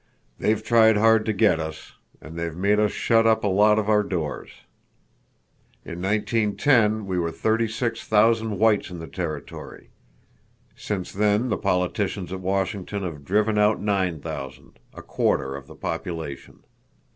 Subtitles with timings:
[0.39, 3.87] "They've tried hard to get us, and they've made us shut up a lot of
[3.87, 4.49] our doors.
[5.85, 9.91] In 1910 we were thirty six thousand whites in the Territory.
[10.75, 15.75] Since then the politicians at Washington have driven out nine thousand, a quarter of the
[15.75, 16.63] population.